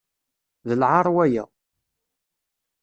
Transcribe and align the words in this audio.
D 0.67 0.69
lɛaṛ 0.81 1.05
waya. 1.15 1.43